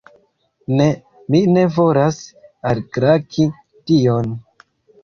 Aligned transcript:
Ne, 0.79 0.87
mi 1.35 1.41
ne 1.57 1.65
volas 1.75 2.19
alklaki 2.73 3.49
tion! 3.71 4.37